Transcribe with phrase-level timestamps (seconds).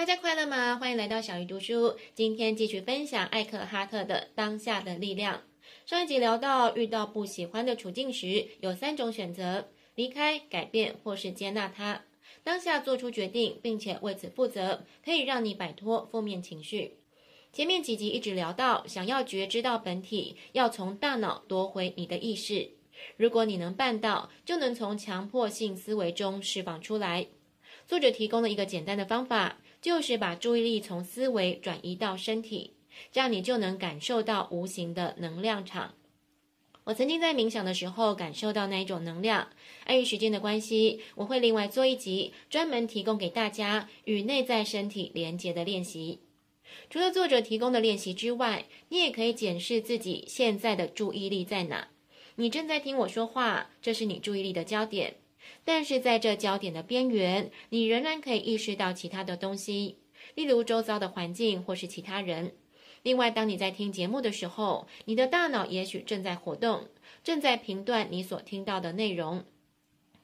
[0.00, 0.78] 大家快乐吗？
[0.78, 1.94] 欢迎来到小鱼读书。
[2.14, 5.36] 今天继续分享艾克哈特的《当下的力量》。
[5.84, 12.02] 上一集聊到，遇到不喜欢的处境时，有三种选择：离开、改变，或是接纳它。
[12.42, 16.96] 当下做出决定，并且为此负责，可以让你摆脱负面情绪。
[17.52, 22.70] 前面几集一直聊到，想要觉知到本体，要从大脑夺回你的意识。
[23.18, 27.26] 如果你能办到，就能从强迫性思维中释放出来。
[27.86, 32.74] 作者提供了一个简单的方法，就是把注意力从思维转移到身体，
[33.10, 35.94] 这样你就能感受到无形的能量场。
[36.84, 39.48] 我曾经在冥想的时候感受到那一种能量。
[39.84, 46.20] 碍于时间的关系，我会另外做一集，专门提供给大家与内在身体连接的练习。
[46.88, 51.88] 除了作者提供的练习之外，你也可以检视自己现在的注意力在哪。
[52.36, 55.16] 你正在听我说话，这是你注意力的焦点。
[55.64, 59.98] 但是在这焦点的边缘，你仍然可以意识到其他的东西，
[60.34, 62.52] 例如周遭的环境或是其他人。
[63.02, 66.88] 另外，当你在听节目的时候，你的大脑也许正在活动，
[67.24, 69.44] 正在评断你所听到的内容。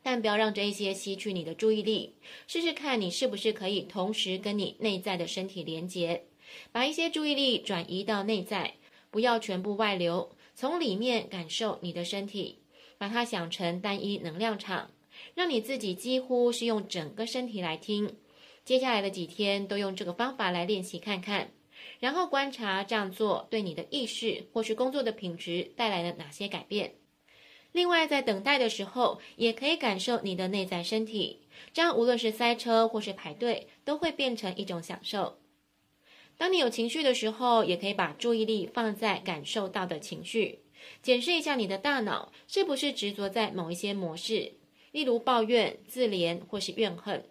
[0.03, 2.15] 但不要让这一些吸去你的注意力，
[2.47, 6.27] 试试看你是不是可以同时跟你内在的身体连接，
[6.71, 8.75] 把一些注意力转移到内在，
[9.11, 12.59] 不要全部外流，从里面感受你的身体，
[12.99, 14.91] 把它想成单一能量场，
[15.35, 18.17] 让你自己几乎是用整个身体来听。
[18.65, 21.53] 接下来的几天都用这个方法来练习看看，
[22.01, 26.95] 然后观察这样做对你的意识或是工作的品质带来了哪些改变。
[27.73, 31.43] 另外，在等待的时候，也可以感受你的内在身体，
[31.75, 35.39] 这样无论是塞车或是排队，都会变成一种享受。
[36.39, 40.61] 当你有情绪的时候，也可以把注意力放在感受到的情绪，
[41.03, 44.55] 检视一下你的大脑是不是执着在某一些模式，
[44.97, 47.23] 例如抱怨、自怜或是怨恨。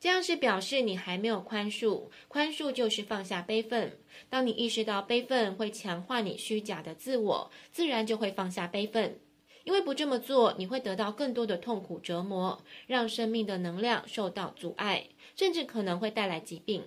[0.00, 3.96] 这样是表示你还没有宽恕，宽恕就是放下悲愤。
[4.28, 9.20] 当你意识到悲愤会强化你虚假的自我，自然就会放下悲愤。
[9.62, 16.82] 因为不这么做，你会得到更多的痛苦折磨，让生命的能量受到阻碍，甚至可能会带来疾病。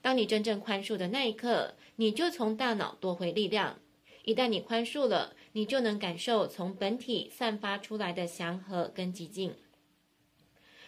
[0.00, 3.80] 当你真正宽恕的那一刻，你就从大脑夺回力量。
[4.24, 9.54] 一旦你宽恕了，你就能感受从本体散发出来的祥和跟寂静。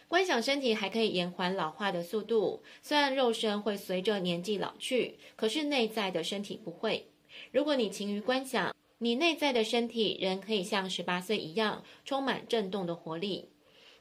[0.09, 7.09] 观想身体还可以延缓老化的速度，虽然肉身会随着年纪老去，可是内在的身体不会。
[7.51, 13.51] 如果你勤于观想，你内在的身体仍可以像十八岁一样充满震动的活力。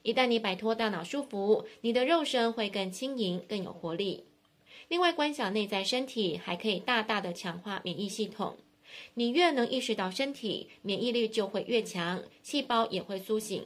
[0.04, 4.26] 一旦你摆脱大脑束缚，你的肉身会更轻盈、更有活力。
[4.88, 8.56] 另外，观想内在身体还可以大大的强化免疫系统。
[9.16, 13.66] 你越能意识到身体，免疫力就会越强，细胞也会苏醒。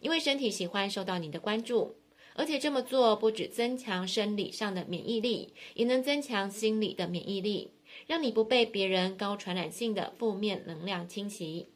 [0.00, 1.96] 因为身体喜欢受到你的关注，
[2.34, 7.70] 而且这么做不只增强生理上的免疫力，也能增强心理的免疫力。
[8.08, 11.68] 让你不被别人高传染性的负面能量侵袭。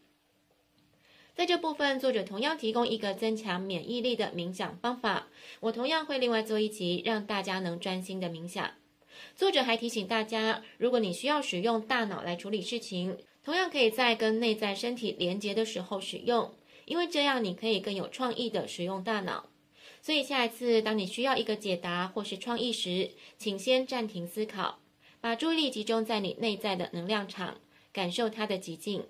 [1.35, 5.29] 在这部分，作者同样提供一个增强免疫力的冥想方法。
[5.61, 8.73] 我同样会另外做一集，让大家能专心的冥想。
[9.37, 16.53] 作者还提醒大家，如果你需要使用大脑来处理事情，同样可以在跟内在身体连接的时候使用，
[16.85, 19.47] 因为这样你可以更有创意的使用大脑。
[20.01, 24.79] 所以下一次当你需要一个解答或是创意时，请先暂停思考。
[25.21, 27.59] 把注意力集中在你内在的能量场，
[27.93, 29.05] 感受它的极静。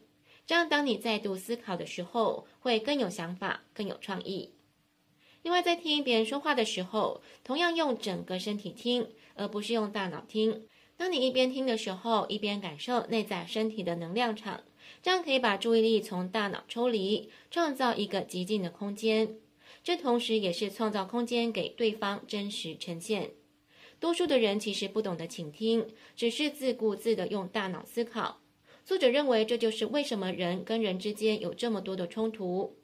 [0.46, 4.50] 这样，当你再度思考的时候，会更有想法，更有创意。
[5.42, 10.66] 另外，在听别人说话的时候，同样用整个身体听，而不是用大脑听。
[10.96, 14.64] 当你一边听的时候，一边感受内在身体的能量场，
[15.00, 19.36] 这样可以把注意力从大脑抽离，创造一个极静的空间。
[19.84, 23.30] 这同时也是创造空间给对方真实呈现。
[24.00, 28.40] 多数的人其实不懂得倾听，只是自顾自的用大脑思考。
[28.84, 32.76] 作者认为，这就是为什么人跟人之间有这么多的冲突。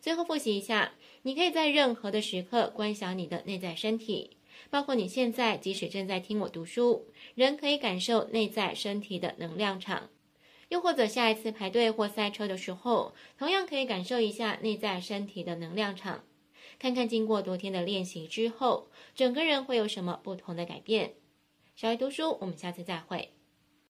[0.00, 0.92] 最后复习一下，
[1.22, 4.36] 你可以在任何的时刻观想你的内在身体，
[4.70, 10.10] 包括你现在即使正在听我读书，仍可以感受内在身体的能量场。
[10.68, 16.24] 又或者下一次排队或塞车的时候，同样可以感受一下内在身体的能量场。
[16.78, 21.14] 看看经过多天的练习之后，整个人会有什么不同的改变。
[21.76, 23.35] 小爱读书，我们下次再会。